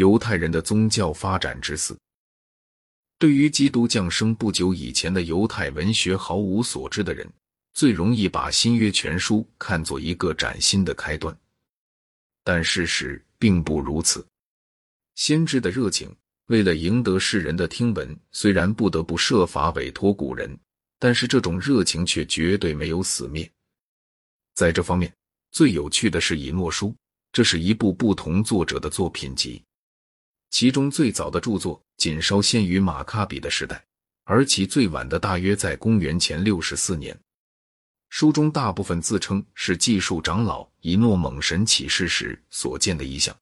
[0.00, 1.94] 犹太人的宗教发展之四。
[3.18, 7.30] 对于基督降生不久以前的犹太文学毫无所知的人，
[7.74, 11.38] 最容易把新约全书看作一个崭新的开端。
[12.42, 14.26] 但事实并不如此。
[15.16, 16.10] 先知的热情，
[16.46, 20.58] 为了赢得世人的听闻，虽然不得不设法委托古人，
[20.98, 23.46] 但是这种热情却绝对没有死灭。
[24.54, 25.12] 在这方面，
[25.52, 26.88] 最有趣的是《以诺书》，
[27.32, 29.62] 这是一部不同作者的作品集，
[30.50, 33.82] 其中最早的著作仅稍先于马卡比的时代，
[34.24, 37.18] 而其最晚的大约在公元前六十四年。
[38.08, 43.34] 书中大部分自称是技术长老以诺蒙神启示时所见的异象，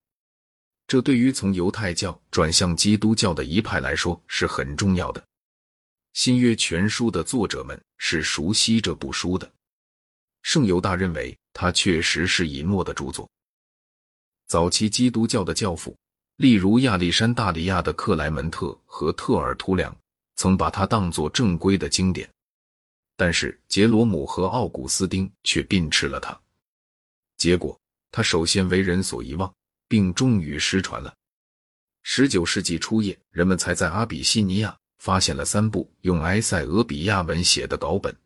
[0.87, 5.25] 这对于从犹太教转向基督教的一派来说是很重要的。
[6.12, 9.51] 新约全书的作者们是熟悉这部书的。
[10.43, 13.28] 圣犹大认为，它确实是以诺的著作。
[14.47, 15.97] 早期基督教的教父，
[16.39, 19.94] 例如亚历山大里亚的克莱门特和特尔图良，
[20.36, 22.31] 曾把它当作正规的经典。
[23.17, 26.41] 但是杰罗姆和奥古斯丁却并斥了他，
[27.36, 27.77] 结果
[28.12, 29.53] 他首先为人所遗忘，
[29.89, 31.12] 并终于失传了。
[32.05, 38.16] 十九世纪初叶，人们才在阿比西尼亚发现了三部用埃塞俄比亚文写的稿本，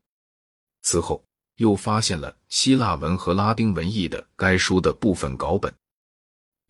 [0.83, 1.25] 此后
[1.57, 5.75] 又发现了希腊文和拉丁文译的该书的部分稿本。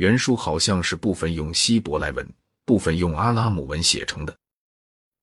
[0.02, 2.28] 原书好像是部分用希伯来文，
[2.64, 4.36] 部分用阿拉姆文写成的。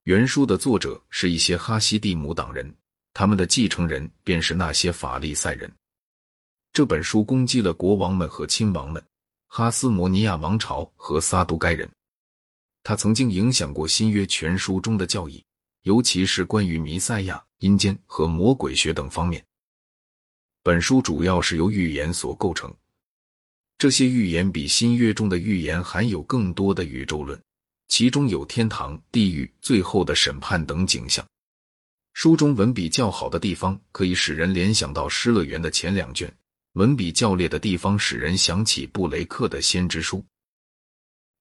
[0.04, 2.74] 原书的作者是一些哈西蒂姆党人。
[3.14, 5.70] 他们的继承人便是那些法利赛人。
[6.72, 9.04] 这本书攻击了国王们和亲王们、
[9.48, 11.90] 哈斯摩尼亚王朝和撒都该人。
[12.82, 15.44] 他曾经影响过新约全书中的教义，
[15.82, 19.46] 尤其是关于弥赛亚、阴间和魔鬼学等方面。
[20.64, 22.74] 本书主要是由预言所构成，
[23.80, 27.42] 这些预言比新约中的预言含有更多的宇宙论，
[27.88, 31.26] 其中有天堂、地狱、最后的审判等景象。
[32.12, 36.28] 书中文笔较好的地方，可以使人联想到《失乐园》的前两卷；
[36.74, 40.18] 文笔较劣的地方，使人想起布雷克的《先知书》。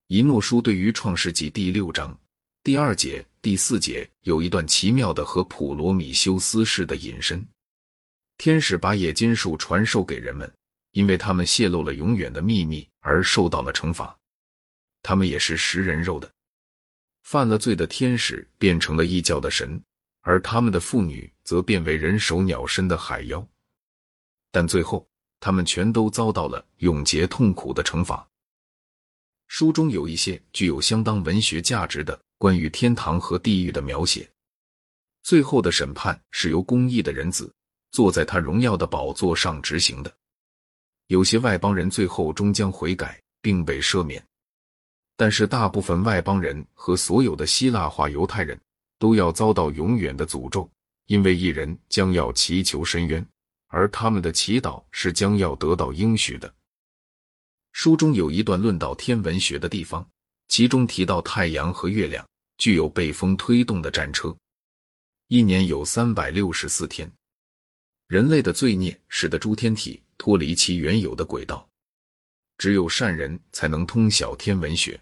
[0.07, 2.17] 一诺书对于《创世纪》第六章
[2.63, 7.45] 第二节、第四节有一段奇妙的和普罗米修斯式的引申：
[8.37, 10.49] 天使把冶金术传授给人们，
[10.99, 14.19] 因为他们泄露了永远的秘密而受到了惩罚。
[15.01, 16.29] 他们也是食人肉的，
[17.23, 19.81] 犯了罪的天使变成了异教的神。
[20.23, 23.47] 而他们的妇女则变为人首鸟身的海妖，
[24.51, 28.29] 但最后他们全都遭到了永劫痛苦的惩罚。
[29.47, 34.29] 书中有一些具有相当文学价值的关于天堂和地狱的描写。
[35.23, 37.55] 最后的审判是由公义的人子
[37.93, 40.18] 坐在他荣耀的宝座上执行的。
[41.09, 44.25] 有些外邦人最后终将悔改并被赦免，
[45.17, 48.59] 但是大部分外邦人和所有的希腊化犹太人。
[49.01, 50.69] 都要遭到永远的诅咒，
[51.07, 53.25] 因为一人将要祈求深渊，
[53.69, 56.53] 而他们的祈祷是将要得到应许的。
[57.71, 60.05] 书中有一段论到天文学的地方，
[60.49, 64.37] 其中提到太阳和月亮具有被风推动的战车，
[65.29, 67.09] 一年有三百六十四天。
[68.09, 71.67] 人类的罪孽使得诸天体脱离其原有的轨道，
[72.59, 75.01] 只有善人才能通晓天文学。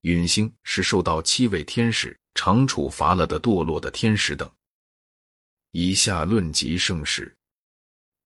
[0.00, 2.16] 陨星是受到七位天使。
[2.34, 4.50] 常处罚了的堕落的天使等。
[5.72, 7.36] 以下论及圣史，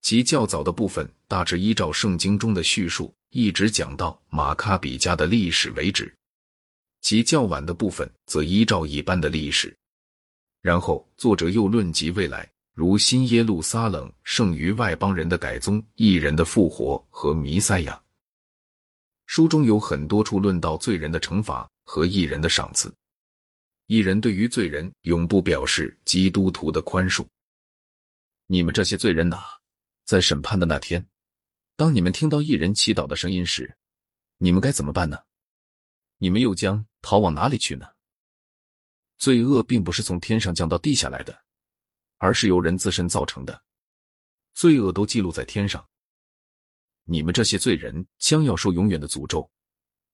[0.01, 6.05] 其较早的部分大致依照圣经中的叙述，一直讲到马卡比家的历史为止；
[7.01, 9.75] 其较晚的部分则依照一般的历史。
[10.61, 17.99] 然后作者又论及未来，如新耶路撒冷剩余外邦人的改宗、异人的复活和弥赛亚。
[19.25, 22.93] 书中有很多处论到罪人的惩罚和异人的赏赐。
[23.87, 27.25] 一人对于罪人永不表示基督徒的宽恕。
[28.45, 29.39] 你们这些罪人呐，
[30.05, 31.03] 在审判的那天，
[31.75, 33.75] 当你们听到一人祈祷的声音时，
[34.37, 35.17] 你们该怎么办呢？
[36.19, 37.87] 你们又将逃往哪里去呢？
[39.17, 41.43] 罪恶并不是从天上降到地下来的，
[42.17, 43.63] 而是由人自身造成的。
[44.53, 45.87] 罪恶都记录在天上。
[47.03, 49.49] 你们这些罪人将要受永远的诅咒，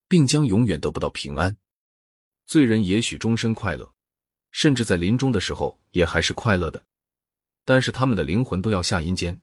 [0.07, 1.57] 并将永远得不到平安。
[2.45, 3.93] 罪人也许终身快乐，
[4.51, 6.85] 甚至在临终的时候也还是快乐的，
[7.65, 9.41] 但是他们的灵魂都要下阴间，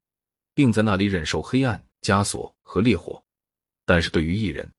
[0.55, 3.25] 并在那里忍受黑暗、枷锁和烈火。
[3.87, 4.73] 但是对于异人，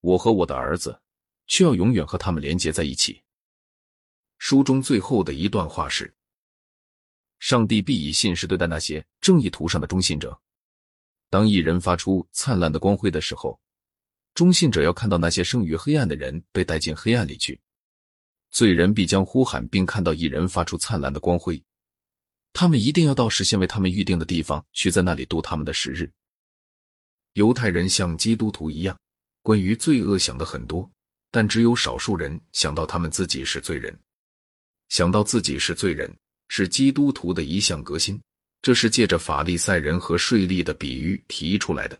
[0.00, 1.00] 我和我的儿子
[1.46, 3.22] 却要永远和他们连接在一起。
[4.38, 6.12] 书中最后的一段话是
[7.42, 10.40] ：“上帝必以信实对待那些正义途上的忠信者。
[11.28, 13.58] 当一人发出灿烂的光辉的时候，
[14.32, 17.60] 忠信者要看到那些生于黑暗的人被带进黑暗里去，
[18.52, 21.60] 罪人必将呼喊，并看到一人发出灿烂的光辉。
[22.52, 26.08] 他们一定要到事先为他们预定的地方去，在那里度他们的时日。
[27.32, 28.96] 犹太人像基督徒一样，
[29.42, 30.88] 关于罪恶想的很多，
[31.32, 33.98] 但只有少数人想到他们自己是罪人。
[34.90, 36.16] 想到自己是罪人，
[36.54, 38.20] 是基督徒的一项革新。
[38.60, 41.98] 这是借着法利赛人和税吏的比喻提出来的。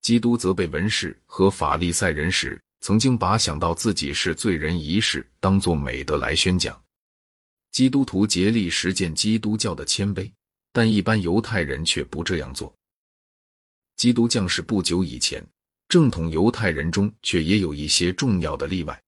[0.00, 6.82] 基督责备文士和法利赛人时，曾经把想到自己是罪人一事当作美德来宣讲。
[7.70, 10.32] 基督徒竭力实践基督教的谦卑，
[10.72, 12.74] 但一般犹太人却不这样做。
[13.96, 15.46] 基督降世不久以前，
[15.86, 18.98] 正统犹太人中却也有一些重要的例外，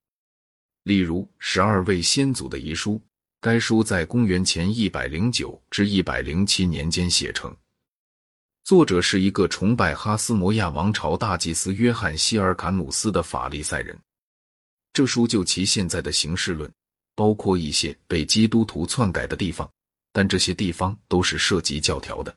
[0.82, 3.00] 例如十二位先祖的遗书。
[3.42, 7.52] 该书在公元前一百零九至一百零七年间写成，
[8.62, 13.98] 作者是一个崇拜哈斯摩亚王朝大祭司约翰希尔卡努斯的法利赛人。
[14.92, 16.72] 这书就其现在的形式论，
[17.16, 19.68] 包括一些被基督徒篡改的地方，
[20.12, 22.32] 但这些地方都是涉及教条的。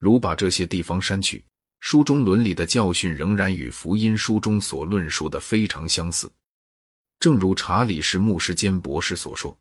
[0.00, 1.44] 如把这些地方删去，
[1.78, 6.28] 书中伦理的教训仍然与福音书中所论述的非常相似。
[7.20, 9.56] 正如查理士牧师兼博士所说。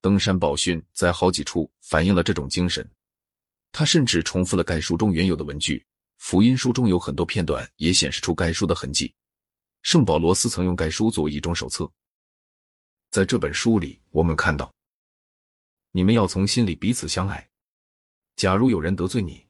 [0.00, 2.88] 登山宝训在好几处反映了这种精神，
[3.72, 5.84] 他甚至重复了该书中原有的文句。
[6.18, 9.14] 福音书中有很多片段也显示出该书的痕迹。
[9.82, 11.90] 圣保罗斯曾用该书作为一种手册。
[13.10, 14.70] 在这本书里，我们看到，
[15.92, 17.48] 你们要从心里彼此相爱。
[18.36, 19.46] 假如有人得罪你，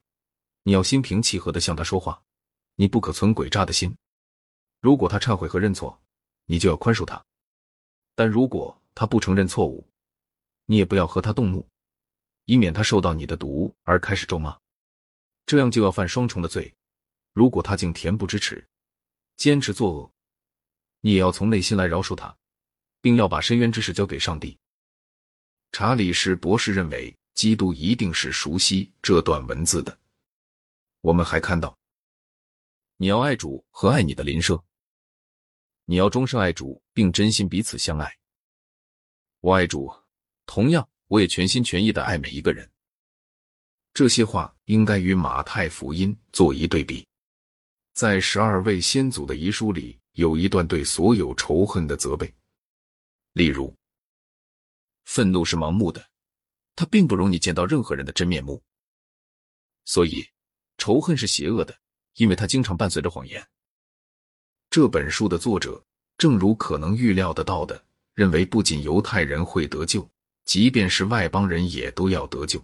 [0.63, 2.23] 你要心平气和的向他说话，
[2.77, 3.93] 你不可存诡诈的心。
[4.81, 6.01] 如果他忏悔和认错，
[6.47, 7.21] 你就要宽恕他；
[8.15, 9.90] 但如果他不承认错误，
[10.71, 11.69] 你也不要和他动怒，
[12.45, 14.57] 以免他受到你的毒而开始咒骂，
[15.45, 16.73] 这样就要犯双重的罪。
[17.33, 18.65] 如果他竟恬不知耻，
[19.37, 20.13] 坚持作恶，
[21.01, 22.39] 你也要从内心来饶恕他，
[23.01, 24.57] 并要把深渊之事交给上帝。
[25.73, 29.99] 查理士博士认为，基督一定是熟悉这段文字的。
[31.01, 31.77] 我们还看到，
[32.97, 34.63] 你要爱主和爱你的邻舍，
[35.87, 38.17] 你要终生爱主，并真心彼此相爱。
[39.41, 39.93] 我爱主。
[40.53, 42.69] 同样，我也全心全意的爱每一个人。
[43.95, 47.07] 这些话应该与马太福音做一对比。
[47.93, 52.35] 在十二位先祖的遗书里，有一段对所有仇恨的责备，
[53.35, 53.73] 例如：
[55.05, 56.05] 愤怒是盲目的，
[56.75, 58.61] 它并不容你见到任何人的真面目。
[59.85, 60.29] 所以，
[60.79, 61.79] 仇恨是邪恶的，
[62.15, 63.49] 因为它经常伴随着谎言。
[64.69, 65.81] 这本书的作者，
[66.19, 70.11] 正如可能预料得到的，认为不仅犹太人会得救。
[70.51, 72.61] 即便是外邦人，也都要得救。